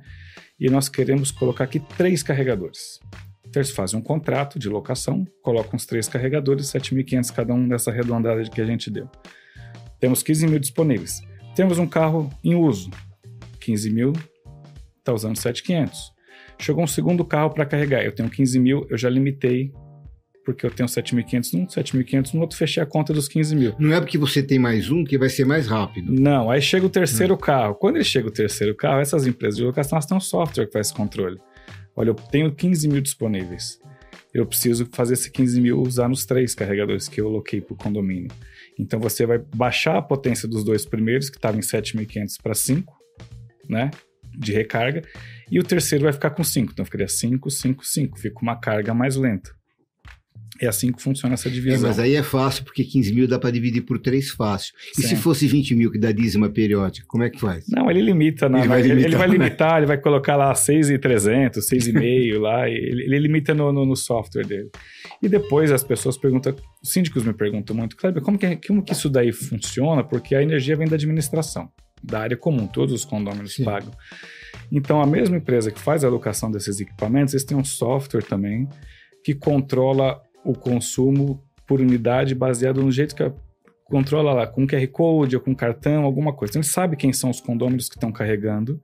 E 0.60 0.70
nós 0.70 0.88
queremos 0.88 1.32
colocar 1.32 1.64
aqui 1.64 1.80
três 1.96 2.22
carregadores. 2.22 3.00
Então 3.44 3.60
eles 3.60 3.70
fazem 3.70 3.98
um 3.98 4.02
contrato 4.02 4.58
de 4.58 4.68
locação, 4.68 5.26
colocam 5.42 5.76
os 5.76 5.86
três 5.86 6.06
carregadores, 6.06 6.66
7.500 6.66 7.34
cada 7.34 7.54
um 7.54 7.66
nessa 7.66 7.90
arredondada 7.90 8.42
que 8.44 8.60
a 8.60 8.64
gente 8.64 8.90
deu. 8.90 9.10
Temos 9.98 10.22
15 10.22 10.46
mil 10.46 10.58
disponíveis. 10.58 11.20
Temos 11.54 11.78
um 11.78 11.86
carro 11.86 12.30
em 12.42 12.54
uso, 12.54 12.90
15 13.60 13.90
mil, 13.90 14.12
está 14.98 15.12
usando 15.12 15.36
7.500. 15.36 15.92
Chegou 16.58 16.82
um 16.82 16.86
segundo 16.86 17.24
carro 17.24 17.50
para 17.50 17.66
carregar, 17.66 18.02
eu 18.02 18.12
tenho 18.12 18.30
15 18.30 18.58
mil, 18.58 18.86
eu 18.88 18.96
já 18.96 19.10
limitei 19.10 19.72
porque 20.44 20.66
eu 20.66 20.70
tenho 20.70 20.88
7.500 20.88 21.52
num, 21.52 21.66
7.500 21.66 22.34
no 22.34 22.40
outro, 22.40 22.56
fechei 22.56 22.82
a 22.82 22.86
conta 22.86 23.12
dos 23.12 23.28
15 23.28 23.54
mil. 23.54 23.74
Não 23.78 23.94
é 23.94 24.00
porque 24.00 24.18
você 24.18 24.42
tem 24.42 24.58
mais 24.58 24.90
um 24.90 25.04
que 25.04 25.16
vai 25.16 25.28
ser 25.28 25.44
mais 25.44 25.66
rápido. 25.66 26.12
Não, 26.12 26.50
aí 26.50 26.60
chega 26.60 26.84
o 26.84 26.90
terceiro 26.90 27.34
hum. 27.34 27.38
carro. 27.38 27.74
Quando 27.74 27.96
ele 27.96 28.04
chega 28.04 28.28
o 28.28 28.30
terceiro 28.30 28.74
carro, 28.74 29.00
essas 29.00 29.26
empresas 29.26 29.56
de 29.56 29.64
locação 29.64 29.96
elas 29.96 30.06
têm 30.06 30.16
um 30.16 30.20
software 30.20 30.66
que 30.66 30.72
faz 30.72 30.88
esse 30.88 30.96
controle. 30.96 31.38
Olha, 31.94 32.08
eu 32.08 32.14
tenho 32.14 32.52
15 32.52 32.88
mil 32.88 33.00
disponíveis. 33.00 33.78
Eu 34.32 34.46
preciso 34.46 34.88
fazer 34.92 35.14
esse 35.14 35.30
15 35.30 35.60
mil 35.60 35.80
usar 35.80 36.08
nos 36.08 36.24
três 36.24 36.54
carregadores 36.54 37.06
que 37.06 37.20
eu 37.20 37.28
aloquei 37.28 37.60
para 37.60 37.74
o 37.74 37.76
condomínio. 37.76 38.30
Então 38.82 38.98
você 38.98 39.24
vai 39.24 39.38
baixar 39.38 39.96
a 39.96 40.02
potência 40.02 40.48
dos 40.48 40.64
dois 40.64 40.84
primeiros, 40.84 41.30
que 41.30 41.36
estavam 41.36 41.58
em 41.58 41.62
7.500 41.62 42.42
para 42.42 42.54
5, 42.54 42.92
né? 43.68 43.90
De 44.36 44.52
recarga. 44.52 45.02
E 45.50 45.58
o 45.58 45.62
terceiro 45.62 46.04
vai 46.04 46.12
ficar 46.12 46.30
com 46.30 46.42
5. 46.42 46.72
Então 46.72 46.84
ficaria 46.84 47.08
5, 47.08 47.50
5, 47.50 47.86
5. 47.86 48.18
Fica 48.18 48.40
uma 48.42 48.56
carga 48.56 48.92
mais 48.92 49.16
lenta. 49.16 49.54
É 50.62 50.68
assim 50.68 50.92
que 50.92 51.02
funciona 51.02 51.34
essa 51.34 51.50
divisão. 51.50 51.76
É, 51.76 51.82
mas 51.88 51.98
aí 51.98 52.14
é 52.14 52.22
fácil, 52.22 52.62
porque 52.62 52.84
15 52.84 53.12
mil 53.12 53.26
dá 53.26 53.36
para 53.36 53.50
dividir 53.50 53.82
por 53.82 53.98
3 53.98 54.30
fácil. 54.30 54.72
E 54.96 55.02
Sim. 55.02 55.08
se 55.08 55.16
fosse 55.16 55.44
20 55.48 55.74
mil 55.74 55.90
que 55.90 55.98
dá 55.98 56.12
dízima 56.12 56.48
periódica, 56.48 57.04
como 57.08 57.24
é 57.24 57.30
que 57.30 57.40
faz? 57.40 57.64
Não, 57.68 57.90
ele 57.90 58.00
limita. 58.00 58.48
Na, 58.48 58.60
ele, 58.60 58.68
vai 58.68 58.80
limitar, 58.80 59.04
ele 59.04 59.16
vai 59.16 59.26
né? 59.26 59.32
limitar, 59.32 59.78
ele 59.78 59.86
vai 59.86 59.98
colocar 59.98 60.36
lá 60.36 60.54
6,300, 60.54 61.68
6,5 61.68 62.38
lá, 62.38 62.70
ele, 62.70 63.02
ele 63.02 63.18
limita 63.18 63.52
no, 63.52 63.72
no, 63.72 63.84
no, 63.84 63.96
software 63.96 64.46
dele. 64.46 64.70
E 65.20 65.28
depois 65.28 65.72
as 65.72 65.82
pessoas 65.82 66.16
perguntam, 66.16 66.54
os 66.80 66.92
síndicos 66.92 67.24
me 67.24 67.32
perguntam 67.32 67.74
muito, 67.74 67.96
Kleber, 67.96 68.22
como 68.22 68.38
que, 68.38 68.54
como 68.64 68.84
que 68.84 68.92
isso 68.92 69.10
daí 69.10 69.32
funciona? 69.32 70.04
Porque 70.04 70.32
a 70.36 70.42
energia 70.44 70.76
vem 70.76 70.86
da 70.86 70.94
administração, 70.94 71.68
da 72.00 72.20
área 72.20 72.36
comum, 72.36 72.68
todos 72.68 72.94
os 72.94 73.04
condôminos 73.04 73.54
Sim. 73.54 73.64
pagam. 73.64 73.90
Então, 74.70 75.02
a 75.02 75.06
mesma 75.06 75.38
empresa 75.38 75.72
que 75.72 75.80
faz 75.80 76.04
a 76.04 76.06
alocação 76.06 76.52
desses 76.52 76.78
equipamentos, 76.78 77.34
eles 77.34 77.42
têm 77.42 77.56
um 77.56 77.64
software 77.64 78.22
também 78.22 78.68
que 79.24 79.34
controla 79.34 80.20
o 80.44 80.54
consumo 80.54 81.42
por 81.66 81.80
unidade 81.80 82.34
baseado 82.34 82.82
no 82.82 82.90
jeito 82.90 83.14
que 83.14 83.22
a, 83.22 83.32
controla 83.84 84.32
lá, 84.32 84.46
com 84.46 84.66
QR 84.66 84.86
Code 84.88 85.36
ou 85.36 85.42
com 85.42 85.54
cartão, 85.54 86.04
alguma 86.04 86.32
coisa. 86.32 86.52
Então, 86.52 86.60
ele 86.60 86.68
sabe 86.68 86.96
quem 86.96 87.12
são 87.12 87.30
os 87.30 87.40
condôminos 87.40 87.88
que 87.88 87.96
estão 87.96 88.10
carregando. 88.10 88.80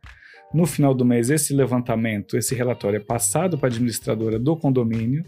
No 0.52 0.66
final 0.66 0.94
do 0.94 1.04
mês, 1.04 1.30
esse 1.30 1.54
levantamento, 1.54 2.36
esse 2.36 2.54
relatório 2.54 2.96
é 2.96 3.00
passado 3.00 3.58
para 3.58 3.68
a 3.68 3.72
administradora 3.72 4.38
do 4.38 4.56
condomínio 4.56 5.22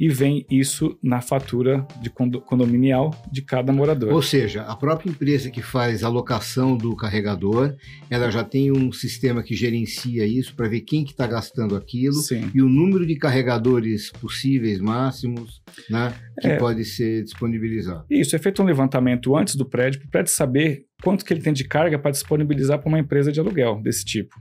e 0.00 0.08
vem 0.08 0.46
isso 0.50 0.98
na 1.02 1.20
fatura 1.20 1.86
de 2.00 2.08
condominial 2.08 3.14
de 3.30 3.42
cada 3.42 3.70
morador. 3.70 4.14
Ou 4.14 4.22
seja, 4.22 4.62
a 4.62 4.74
própria 4.74 5.10
empresa 5.10 5.50
que 5.50 5.60
faz 5.60 6.02
a 6.02 6.08
locação 6.08 6.74
do 6.74 6.96
carregador, 6.96 7.76
ela 8.08 8.30
já 8.30 8.42
tem 8.42 8.72
um 8.72 8.90
sistema 8.90 9.42
que 9.42 9.54
gerencia 9.54 10.24
isso 10.24 10.56
para 10.56 10.68
ver 10.68 10.80
quem 10.80 11.04
que 11.04 11.10
está 11.10 11.26
gastando 11.26 11.76
aquilo 11.76 12.14
Sim. 12.14 12.50
e 12.54 12.62
o 12.62 12.68
número 12.68 13.06
de 13.06 13.14
carregadores 13.16 14.10
possíveis 14.10 14.80
máximos, 14.80 15.60
né, 15.90 16.14
que 16.40 16.48
é, 16.48 16.56
pode 16.56 16.82
ser 16.86 17.22
disponibilizado. 17.22 18.06
Isso 18.08 18.34
é 18.34 18.38
feito 18.38 18.62
um 18.62 18.64
levantamento 18.64 19.36
antes 19.36 19.54
do 19.54 19.66
prédio 19.66 20.00
para 20.00 20.08
o 20.08 20.10
prédio 20.10 20.32
saber 20.32 20.86
quanto 21.02 21.26
que 21.26 21.34
ele 21.34 21.42
tem 21.42 21.52
de 21.52 21.64
carga 21.64 21.98
para 21.98 22.10
disponibilizar 22.10 22.78
para 22.78 22.88
uma 22.88 22.98
empresa 22.98 23.30
de 23.30 23.38
aluguel 23.38 23.82
desse 23.82 24.06
tipo. 24.06 24.34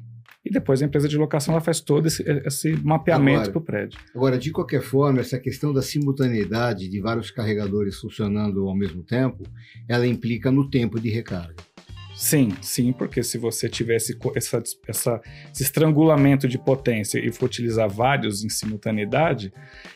E 0.49 0.51
depois 0.51 0.81
a 0.81 0.85
empresa 0.85 1.07
de 1.07 1.15
locação 1.15 1.53
ela 1.53 1.61
faz 1.61 1.79
todo 1.79 2.07
esse, 2.07 2.23
esse 2.43 2.71
mapeamento 2.83 3.51
para 3.51 3.59
o 3.59 3.61
prédio. 3.61 3.99
Agora, 4.15 4.35
de 4.35 4.49
qualquer 4.49 4.81
forma, 4.81 5.19
essa 5.19 5.37
questão 5.37 5.71
da 5.71 5.83
simultaneidade 5.83 6.89
de 6.89 6.99
vários 6.99 7.29
carregadores 7.29 7.97
funcionando 7.97 8.67
ao 8.67 8.75
mesmo 8.75 9.03
tempo, 9.03 9.43
ela 9.87 10.07
implica 10.07 10.49
no 10.49 10.67
tempo 10.67 10.99
de 10.99 11.07
recarga. 11.07 11.53
Sim, 12.19 12.49
sim, 12.61 12.91
porque 12.91 13.23
se 13.23 13.37
você 13.37 13.69
tivesse 13.69 14.19
essa, 14.35 14.61
essa, 14.85 15.21
esse 15.53 15.63
estrangulamento 15.63 16.49
de 16.49 16.57
potência 16.57 17.17
e 17.17 17.31
for 17.31 17.45
utilizar 17.45 17.87
vários 17.87 18.43
em 18.43 18.49
simultaneidade, 18.49 19.53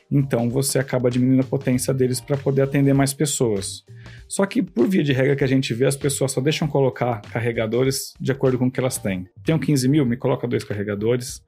então 0.09 0.49
você 0.49 0.79
acaba 0.79 1.11
diminuindo 1.11 1.41
a 1.41 1.45
potência 1.45 1.93
deles 1.93 2.21
para 2.21 2.37
poder 2.37 2.61
atender 2.61 2.93
mais 2.93 3.13
pessoas. 3.13 3.83
Só 4.25 4.45
que, 4.45 4.63
por 4.63 4.87
via 4.87 5.03
de 5.03 5.11
regra 5.11 5.35
que 5.35 5.43
a 5.43 5.47
gente 5.47 5.73
vê, 5.73 5.85
as 5.85 5.97
pessoas 5.97 6.31
só 6.31 6.39
deixam 6.39 6.65
colocar 6.65 7.19
carregadores 7.23 8.13
de 8.21 8.31
acordo 8.31 8.57
com 8.57 8.67
o 8.67 8.71
que 8.71 8.79
elas 8.79 8.97
têm. 8.97 9.27
Tenho 9.43 9.59
15 9.59 9.89
mil, 9.89 10.05
me 10.05 10.15
coloca 10.15 10.47
dois 10.47 10.63
carregadores 10.63 11.43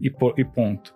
e, 0.00 0.10
e 0.38 0.44
ponto. 0.46 0.94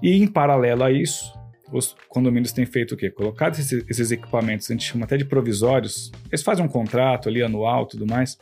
E 0.00 0.22
em 0.22 0.28
paralelo 0.28 0.84
a 0.84 0.92
isso, 0.92 1.32
os 1.72 1.96
condomínios 2.08 2.52
têm 2.52 2.66
feito 2.66 2.92
o 2.92 2.96
quê? 2.96 3.10
Colocado 3.10 3.54
esses, 3.54 3.84
esses, 3.88 4.10
equipamentos, 4.10 4.70
a 4.70 4.74
gente 4.74 4.84
chama 4.84 5.04
até 5.04 5.16
de 5.16 5.24
provisórios, 5.24 6.12
eles 6.28 6.42
fazem 6.42 6.64
um 6.64 6.68
contrato 6.68 7.28
ali 7.28 7.42
anual 7.42 7.86
tudo 7.86 8.06
mais, 8.06 8.38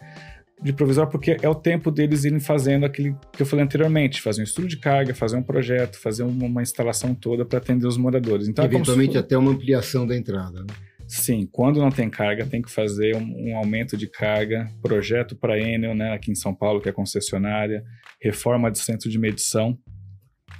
de 0.62 0.72
provisório 0.72 1.10
porque 1.10 1.36
é 1.40 1.48
o 1.48 1.54
tempo 1.54 1.90
deles 1.90 2.24
irem 2.24 2.40
fazendo 2.40 2.84
aquilo 2.84 3.18
que 3.32 3.42
eu 3.42 3.46
falei 3.46 3.64
anteriormente, 3.64 4.20
fazer 4.20 4.42
um 4.42 4.44
estudo 4.44 4.68
de 4.68 4.76
carga, 4.76 5.14
fazer 5.14 5.36
um 5.36 5.42
projeto, 5.42 5.98
fazer 5.98 6.22
uma, 6.22 6.60
instalação 6.60 7.14
toda 7.14 7.44
para 7.44 7.58
atender 7.58 7.86
os 7.86 7.96
moradores. 7.96 8.46
Então, 8.46 8.64
Eventualmente 8.64 9.16
é 9.16 9.20
até 9.20 9.38
uma 9.38 9.52
ampliação 9.52 10.06
da 10.06 10.14
entrada. 10.14 10.60
Né? 10.60 10.74
Sim, 11.08 11.48
quando 11.50 11.80
não 11.80 11.90
tem 11.90 12.08
carga, 12.10 12.46
tem 12.46 12.60
que 12.60 12.70
fazer 12.70 13.16
um, 13.16 13.50
um 13.50 13.56
aumento 13.56 13.96
de 13.96 14.06
carga, 14.06 14.70
projeto 14.82 15.34
para 15.34 15.58
Enel, 15.58 15.94
né, 15.94 16.12
aqui 16.12 16.30
em 16.30 16.36
São 16.36 16.54
Paulo, 16.54 16.80
que 16.80 16.88
é 16.88 16.92
concessionária, 16.92 17.82
reforma 18.20 18.70
de 18.70 18.78
centro 18.78 19.10
de 19.10 19.18
medição, 19.18 19.76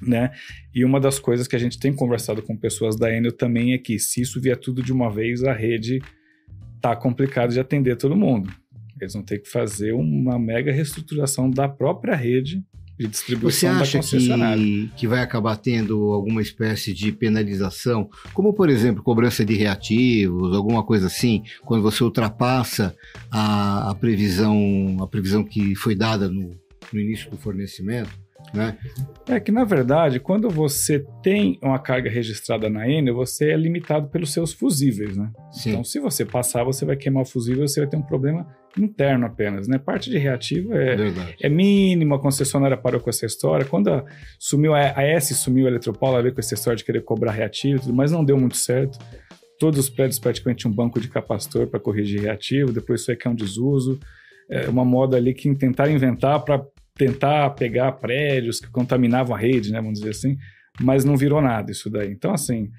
né? 0.00 0.30
E 0.75 0.85
uma 0.85 1.00
das 1.00 1.18
coisas 1.18 1.47
que 1.47 1.56
a 1.56 1.59
gente 1.59 1.78
tem 1.78 1.92
conversado 1.92 2.42
com 2.42 2.56
pessoas 2.56 2.97
da 2.97 3.14
Enel 3.14 3.32
também 3.32 3.73
é 3.73 3.78
que 3.78 3.99
se 3.99 4.20
isso 4.20 4.40
vier 4.40 4.56
tudo 4.56 4.82
de 4.82 4.92
uma 4.92 5.11
vez, 5.11 5.42
a 5.44 5.52
rede 5.52 6.00
tá 6.80 6.97
complicado 6.97 7.52
de 7.52 7.61
atender 7.61 7.97
todo 7.97 8.16
mundo. 8.16 8.50
Eles 9.00 9.14
vão 9.14 9.23
ter 9.23 9.38
que 9.38 9.49
fazer 9.49 9.92
uma 9.92 10.38
mega 10.38 10.73
reestruturação 10.73 11.50
da 11.50 11.68
própria 11.68 12.14
rede 12.14 12.62
de 12.99 13.06
distribuição 13.06 13.73
Você 13.73 13.82
acha 13.82 13.99
da 13.99 14.04
concessionária. 14.04 14.62
Que, 14.62 14.90
que 14.94 15.06
vai 15.06 15.20
acabar 15.20 15.56
tendo 15.56 16.12
alguma 16.12 16.42
espécie 16.42 16.92
de 16.92 17.11
penalização, 17.11 18.11
como 18.35 18.52
por 18.52 18.68
exemplo 18.68 19.02
cobrança 19.02 19.42
de 19.42 19.54
reativos, 19.54 20.54
alguma 20.54 20.85
coisa 20.85 21.06
assim, 21.06 21.42
quando 21.64 21.82
você 21.82 22.04
ultrapassa 22.04 22.94
a, 23.30 23.90
a 23.90 23.94
previsão, 23.94 24.99
a 25.00 25.06
previsão 25.06 25.42
que 25.42 25.75
foi 25.75 25.94
dada 25.94 26.28
no, 26.28 26.50
no 26.92 27.00
início 27.00 27.30
do 27.30 27.38
fornecimento? 27.38 28.11
Né? 28.52 28.76
É 29.28 29.38
que, 29.38 29.52
na 29.52 29.64
verdade, 29.64 30.18
quando 30.18 30.50
você 30.50 31.04
tem 31.23 31.59
uma 31.62 31.78
carga 31.78 32.11
registrada 32.11 32.68
na 32.68 32.88
Enel, 32.88 33.14
você 33.14 33.52
é 33.52 33.56
limitado 33.56 34.09
pelos 34.09 34.32
seus 34.32 34.52
fusíveis, 34.52 35.16
né? 35.16 35.30
Sim. 35.52 35.70
Então, 35.70 35.85
se 35.85 36.00
você 36.00 36.25
passar, 36.25 36.64
você 36.64 36.85
vai 36.85 36.97
queimar 36.97 37.23
o 37.23 37.26
fusível, 37.26 37.66
você 37.66 37.80
vai 37.80 37.88
ter 37.88 37.97
um 37.97 38.02
problema 38.02 38.47
interno 38.76 39.26
apenas, 39.26 39.68
né? 39.68 39.78
Parte 39.78 40.11
de 40.11 40.18
reativo 40.18 40.75
é, 40.75 40.97
é 41.40 41.49
mínima, 41.49 42.16
a 42.16 42.18
concessionária 42.18 42.76
parou 42.76 43.00
com 43.00 43.09
essa 43.09 43.25
história. 43.25 43.64
Quando 43.64 43.88
a, 43.88 44.04
sumiu 44.38 44.75
a, 44.75 44.99
a 44.99 45.02
S 45.02 45.35
sumiu 45.35 45.66
a 45.66 45.70
Eletropaula, 45.70 46.23
veio 46.23 46.35
com 46.35 46.40
essa 46.40 46.54
história 46.54 46.76
de 46.76 46.85
querer 46.85 47.02
cobrar 47.02 47.32
reativo, 47.32 47.92
mas 47.92 48.11
não 48.11 48.25
deu 48.25 48.37
muito 48.37 48.56
certo. 48.56 48.99
Todos 49.61 49.78
os 49.78 49.90
prédios 49.90 50.18
praticamente 50.18 50.66
um 50.66 50.73
banco 50.73 50.99
de 51.00 51.09
capacitor 51.09 51.66
para 51.68 51.78
corrigir 51.78 52.23
reativo, 52.23 52.73
depois 52.73 53.02
isso 53.02 53.11
aí 53.11 53.16
que 53.16 53.28
é 53.28 53.30
um 53.30 53.35
desuso. 53.35 53.99
É 54.49 54.68
uma 54.68 54.85
moda 54.85 55.16
ali 55.16 55.32
que 55.32 55.54
tentaram 55.54 55.92
inventar 55.92 56.40
para 56.44 56.64
tentar 57.00 57.49
pegar 57.50 57.92
prédios 57.92 58.61
que 58.61 58.71
contaminavam 58.71 59.35
a 59.35 59.38
rede, 59.38 59.73
né, 59.73 59.80
vamos 59.80 60.00
dizer 60.00 60.11
assim, 60.11 60.37
mas 60.78 61.02
não 61.02 61.16
virou 61.16 61.40
nada 61.40 61.73
isso 61.73 61.88
daí. 61.88 62.11
Então, 62.11 62.30
assim, 62.33 62.71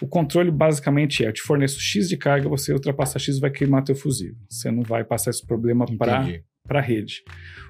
o 0.00 0.06
controle 0.06 0.50
basicamente 0.50 1.24
é: 1.24 1.28
eu 1.28 1.32
te 1.32 1.40
forneço 1.40 1.80
X 1.80 2.06
de 2.08 2.18
carga, 2.18 2.48
você 2.50 2.72
ultrapassa 2.72 3.18
X 3.18 3.38
vai 3.38 3.50
queimar 3.50 3.82
teu 3.82 3.94
fusível. 3.94 4.36
Você 4.50 4.70
não 4.70 4.82
vai 4.82 5.04
passar 5.04 5.30
esse 5.30 5.46
problema 5.46 5.86
para 5.96 6.26
a 6.68 6.80
rede. 6.80 7.22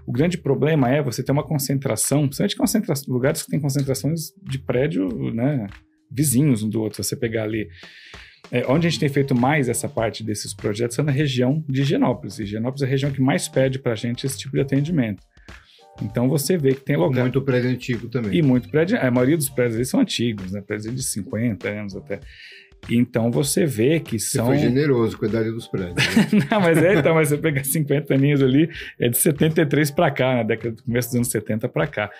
O 0.04 0.10
grande 0.10 0.36
problema 0.36 0.90
é 0.90 1.00
você 1.00 1.22
ter 1.22 1.30
uma 1.30 1.46
concentração, 1.46 2.26
principalmente 2.26 2.56
concentra 2.56 2.94
lugares 3.06 3.44
que 3.44 3.50
têm 3.50 3.60
concentrações 3.60 4.32
de 4.42 4.58
prédio 4.58 5.08
né, 5.32 5.68
vizinhos 6.10 6.64
um 6.64 6.68
do 6.68 6.80
outro. 6.80 7.02
Você 7.02 7.14
pegar 7.14 7.44
ali. 7.44 7.68
É, 8.50 8.66
onde 8.68 8.86
a 8.86 8.90
gente 8.90 9.00
tem 9.00 9.08
feito 9.08 9.34
mais 9.34 9.68
essa 9.68 9.88
parte 9.88 10.22
desses 10.22 10.52
projetos 10.52 10.98
é 10.98 11.02
na 11.02 11.12
região 11.12 11.64
de 11.68 11.82
Higienópolis. 11.82 12.38
Higienópolis 12.38 12.82
é 12.82 12.84
a 12.84 12.88
região 12.88 13.10
que 13.10 13.20
mais 13.20 13.48
pede 13.48 13.78
para 13.78 13.92
a 13.92 13.94
gente 13.94 14.26
esse 14.26 14.36
tipo 14.36 14.52
de 14.56 14.60
atendimento. 14.60 15.22
Então 16.00 16.28
você 16.28 16.56
vê 16.56 16.74
que 16.74 16.80
tem 16.80 16.96
lugar. 16.96 17.22
Muito 17.22 17.42
prédio 17.42 17.70
antigo 17.70 18.08
também. 18.08 18.34
E 18.34 18.42
muito 18.42 18.68
prédio. 18.70 18.98
A 19.00 19.10
maioria 19.10 19.36
dos 19.36 19.50
prédios 19.50 19.76
ali 19.76 19.84
são 19.84 20.00
antigos, 20.00 20.52
né? 20.52 20.62
Prédios 20.62 20.94
de 20.94 21.02
50 21.02 21.68
anos 21.68 21.96
até. 21.96 22.20
Então 22.90 23.30
você 23.30 23.64
vê 23.64 24.00
que 24.00 24.18
são. 24.18 24.46
Você 24.46 24.52
foi 24.52 24.58
generoso 24.58 25.16
com 25.16 25.24
a 25.24 25.28
idade 25.28 25.50
dos 25.50 25.68
prédios. 25.68 25.96
Né? 26.16 26.46
Não, 26.50 26.60
mas 26.60 26.78
é, 26.78 26.94
então, 26.94 27.14
mas 27.14 27.28
você 27.28 27.38
pega 27.38 27.62
50 27.62 28.14
aninhos 28.14 28.42
ali, 28.42 28.68
é 28.98 29.08
de 29.08 29.16
73 29.16 29.90
para 29.90 30.10
cá, 30.10 30.36
na 30.36 30.42
década 30.42 30.74
do 30.74 30.82
começo 30.82 31.08
dos 31.08 31.16
anos 31.16 31.28
70 31.28 31.68
para 31.68 31.86
cá. 31.86 32.10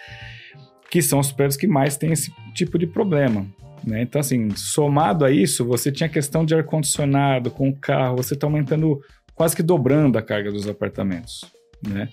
Que 0.90 1.02
são 1.02 1.18
os 1.18 1.32
prédios 1.32 1.56
que 1.56 1.66
mais 1.66 1.96
têm 1.96 2.12
esse 2.12 2.32
tipo 2.54 2.78
de 2.78 2.86
problema. 2.86 3.46
Né? 3.84 4.02
Então, 4.02 4.20
assim, 4.20 4.50
somado 4.50 5.24
a 5.24 5.30
isso, 5.30 5.64
você 5.64 5.90
tinha 5.90 6.08
questão 6.08 6.44
de 6.44 6.54
ar-condicionado 6.54 7.50
com 7.50 7.68
o 7.68 7.76
carro, 7.76 8.16
você 8.16 8.34
está 8.34 8.46
aumentando, 8.46 9.00
quase 9.34 9.56
que 9.56 9.62
dobrando 9.62 10.16
a 10.16 10.22
carga 10.22 10.52
dos 10.52 10.68
apartamentos. 10.68 11.40
Né? 11.86 12.08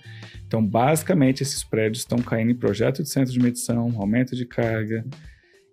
Então, 0.46 0.64
basicamente, 0.64 1.42
esses 1.42 1.62
prédios 1.62 1.98
estão 1.98 2.18
caindo 2.18 2.50
em 2.50 2.56
projeto 2.56 3.02
de 3.02 3.08
centro 3.08 3.32
de 3.32 3.38
medição, 3.38 3.92
aumento 3.96 4.34
de 4.34 4.44
carga, 4.44 5.04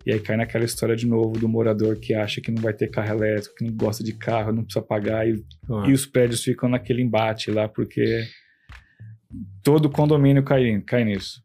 E 0.06 0.14
aí 0.14 0.20
cai 0.20 0.38
naquela 0.38 0.64
história 0.64 0.96
de 0.96 1.06
novo 1.06 1.38
do 1.38 1.50
morador 1.50 1.98
que 1.98 2.14
acha 2.14 2.40
que 2.40 2.52
não 2.52 2.62
vai 2.62 2.74
ter 2.74 2.88
carro 2.88 3.10
elétrico, 3.10 3.56
que 3.56 3.66
não 3.66 3.74
gosta 3.74 4.04
de 4.04 4.14
carro, 4.14 4.54
não 4.54 4.64
precisa 4.64 4.86
pagar, 4.86 5.28
e, 5.28 5.44
ah. 5.70 5.84
e 5.88 5.92
os 5.92 6.06
prédios 6.06 6.44
ficam 6.44 6.70
naquele 6.70 7.02
embate 7.02 7.52
lá, 7.52 7.68
porque 7.68 8.24
todo 9.62 9.90
condomínio 9.90 10.44
cai, 10.44 10.82
cai 10.86 11.04
nisso. 11.04 11.42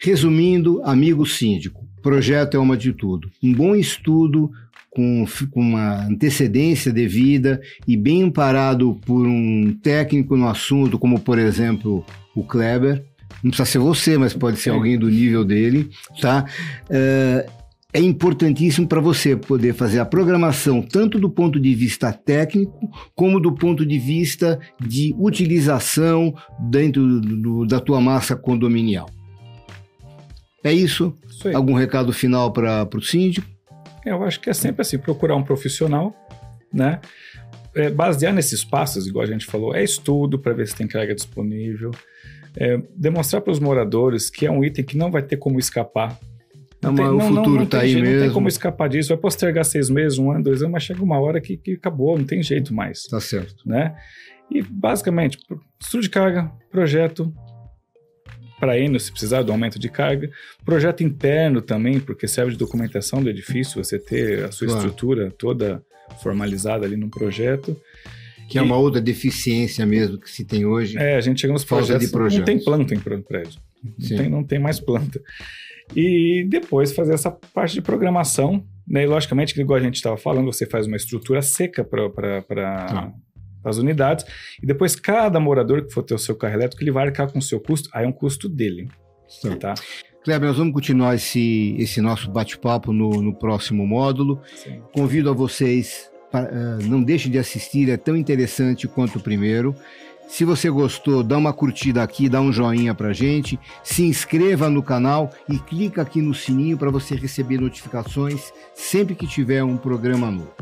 Resumindo, 0.00 0.82
amigo 0.82 1.24
síndico, 1.24 1.86
projeto 2.02 2.56
é 2.56 2.58
uma 2.58 2.76
de 2.76 2.92
tudo. 2.92 3.30
Um 3.42 3.54
bom 3.54 3.74
estudo 3.74 4.50
com, 4.94 5.24
com 5.50 5.60
uma 5.60 6.06
antecedência 6.06 6.92
devida 6.92 7.60
e 7.86 7.96
bem 7.96 8.22
amparado 8.22 8.98
por 9.04 9.26
um 9.26 9.76
técnico 9.82 10.36
no 10.36 10.48
assunto, 10.48 10.98
como 10.98 11.20
por 11.20 11.38
exemplo 11.38 12.04
o 12.34 12.44
Kleber, 12.44 13.04
não 13.42 13.50
precisa 13.50 13.66
ser 13.66 13.78
você, 13.78 14.16
mas 14.16 14.32
pode 14.32 14.58
ser 14.58 14.70
alguém 14.70 14.98
do 14.98 15.10
nível 15.10 15.44
dele, 15.44 15.90
tá? 16.20 16.46
É, 16.88 17.46
é 17.92 18.00
importantíssimo 18.00 18.88
para 18.88 19.00
você 19.00 19.36
poder 19.36 19.72
fazer 19.72 20.00
a 20.00 20.04
programação 20.04 20.82
tanto 20.82 21.18
do 21.18 21.30
ponto 21.30 21.60
de 21.60 21.74
vista 21.74 22.12
técnico 22.12 22.90
como 23.14 23.38
do 23.38 23.52
ponto 23.52 23.86
de 23.86 23.98
vista 23.98 24.58
de 24.80 25.14
utilização 25.16 26.34
dentro 26.58 27.20
do, 27.20 27.64
da 27.66 27.78
tua 27.78 28.00
massa 28.00 28.34
condominial. 28.34 29.08
É 30.64 30.72
isso? 30.72 31.16
isso 31.28 31.48
Algum 31.54 31.74
recado 31.74 32.12
final 32.12 32.52
para 32.52 32.88
o 32.96 33.02
síndico? 33.02 33.53
Eu 34.04 34.22
acho 34.22 34.40
que 34.40 34.50
é 34.50 34.54
sempre 34.54 34.82
assim, 34.82 34.98
procurar 34.98 35.36
um 35.36 35.42
profissional, 35.42 36.14
né? 36.72 37.00
É, 37.74 37.90
basear 37.90 38.32
nesses 38.32 38.64
passos, 38.64 39.06
igual 39.06 39.24
a 39.24 39.26
gente 39.26 39.46
falou, 39.46 39.74
é 39.74 39.82
estudo 39.82 40.38
para 40.38 40.52
ver 40.52 40.68
se 40.68 40.76
tem 40.76 40.86
carga 40.86 41.14
disponível, 41.14 41.90
é, 42.56 42.80
demonstrar 42.94 43.42
para 43.42 43.50
os 43.50 43.58
moradores 43.58 44.30
que 44.30 44.46
é 44.46 44.50
um 44.50 44.62
item 44.62 44.84
que 44.84 44.96
não 44.96 45.10
vai 45.10 45.22
ter 45.22 45.36
como 45.36 45.58
escapar. 45.58 46.18
Não, 46.80 46.94
tem, 46.94 47.04
o 47.04 47.16
não, 47.16 47.36
futuro 47.36 47.62
está 47.64 47.80
aí 47.80 47.94
mesmo. 47.94 48.10
Não 48.10 48.22
tem 48.26 48.32
como 48.32 48.46
escapar 48.46 48.88
disso. 48.88 49.08
Vai 49.08 49.18
postergar 49.18 49.64
seis 49.64 49.88
meses, 49.88 50.18
um 50.18 50.30
ano, 50.30 50.44
dois 50.44 50.60
anos, 50.60 50.72
mas 50.72 50.82
chega 50.82 51.02
uma 51.02 51.18
hora 51.18 51.40
que, 51.40 51.56
que 51.56 51.72
acabou, 51.72 52.18
não 52.18 52.26
tem 52.26 52.42
jeito 52.42 52.74
mais. 52.74 53.04
Tá 53.04 53.18
certo. 53.20 53.66
Né? 53.66 53.96
E 54.50 54.62
basicamente, 54.62 55.38
estudo 55.80 56.02
de 56.02 56.10
carga, 56.10 56.52
projeto, 56.70 57.32
para 58.64 58.78
Eno, 58.78 58.98
se 58.98 59.10
precisar 59.10 59.42
do 59.42 59.52
aumento 59.52 59.78
de 59.78 59.90
carga. 59.90 60.30
Projeto 60.64 61.02
interno 61.02 61.60
também, 61.60 62.00
porque 62.00 62.26
serve 62.26 62.52
de 62.52 62.58
documentação 62.58 63.22
do 63.22 63.28
edifício, 63.28 63.82
você 63.82 63.98
ter 63.98 64.42
a 64.44 64.50
sua 64.50 64.68
claro. 64.68 64.80
estrutura 64.80 65.30
toda 65.36 65.82
formalizada 66.22 66.86
ali 66.86 66.96
no 66.96 67.10
projeto. 67.10 67.76
Que 68.48 68.56
e, 68.56 68.58
é 68.58 68.62
uma 68.62 68.78
outra 68.78 69.02
deficiência 69.02 69.84
mesmo 69.84 70.18
que 70.18 70.30
se 70.30 70.46
tem 70.46 70.64
hoje. 70.64 70.96
É, 70.96 71.16
a 71.16 71.20
gente 71.20 71.42
chega 71.42 71.52
nos 71.52 71.64
projetos, 71.64 72.06
de 72.06 72.12
projetos. 72.12 72.38
não 72.38 72.44
tem 72.44 72.64
planta 72.64 72.94
em 72.94 72.98
prédio. 72.98 73.60
Não 73.82 74.08
tem, 74.08 74.28
não 74.30 74.44
tem 74.44 74.58
mais 74.58 74.80
planta. 74.80 75.20
E 75.94 76.46
depois 76.48 76.94
fazer 76.94 77.12
essa 77.12 77.30
parte 77.30 77.74
de 77.74 77.82
programação, 77.82 78.64
né? 78.88 79.04
E 79.04 79.06
logicamente, 79.06 79.52
que 79.52 79.60
igual 79.60 79.78
a 79.78 79.82
gente 79.82 79.96
estava 79.96 80.16
falando, 80.16 80.46
você 80.46 80.64
faz 80.64 80.86
uma 80.86 80.96
estrutura 80.96 81.42
seca 81.42 81.84
para. 81.84 83.12
As 83.70 83.78
unidades, 83.78 84.24
e 84.62 84.66
depois 84.66 84.96
cada 84.96 85.38
morador 85.40 85.84
que 85.84 85.92
for 85.92 86.02
ter 86.02 86.14
o 86.14 86.18
seu 86.18 86.36
carro 86.36 86.54
elétrico, 86.54 86.82
ele 86.82 86.90
vai 86.90 87.06
arcar 87.06 87.30
com 87.30 87.38
o 87.38 87.42
seu 87.42 87.60
custo, 87.60 87.88
aí 87.92 88.04
é 88.04 88.08
um 88.08 88.12
custo 88.12 88.48
dele. 88.48 88.88
Tá? 89.58 89.74
Kleber, 90.22 90.48
nós 90.48 90.58
vamos 90.58 90.72
continuar 90.72 91.14
esse, 91.14 91.76
esse 91.78 92.00
nosso 92.00 92.30
bate-papo 92.30 92.92
no, 92.92 93.20
no 93.20 93.34
próximo 93.34 93.86
módulo. 93.86 94.40
Sim. 94.54 94.80
Convido 94.92 95.28
a 95.28 95.32
vocês 95.32 96.10
ah, 96.34 96.78
não 96.82 97.00
deixe 97.00 97.28
de 97.28 97.38
assistir, 97.38 97.88
é 97.88 97.96
tão 97.96 98.16
interessante 98.16 98.88
quanto 98.88 99.18
o 99.18 99.20
primeiro. 99.20 99.74
Se 100.26 100.44
você 100.44 100.68
gostou, 100.68 101.22
dá 101.22 101.36
uma 101.38 101.52
curtida 101.52 102.02
aqui, 102.02 102.28
dá 102.28 102.40
um 102.40 102.52
joinha 102.52 102.94
pra 102.94 103.12
gente, 103.12 103.60
se 103.84 104.02
inscreva 104.02 104.68
no 104.68 104.82
canal 104.82 105.30
e 105.48 105.58
clica 105.58 106.02
aqui 106.02 106.20
no 106.20 106.34
sininho 106.34 106.76
para 106.76 106.90
você 106.90 107.14
receber 107.14 107.60
notificações 107.60 108.52
sempre 108.74 109.14
que 109.14 109.28
tiver 109.28 109.62
um 109.62 109.76
programa 109.76 110.30
novo. 110.30 110.52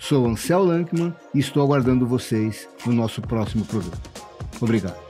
Sou 0.00 0.26
Ansel 0.26 0.64
Lankman 0.64 1.14
e 1.34 1.38
estou 1.38 1.62
aguardando 1.62 2.06
vocês 2.06 2.66
no 2.86 2.92
nosso 2.92 3.20
próximo 3.20 3.64
programa. 3.66 4.00
Obrigado. 4.60 5.09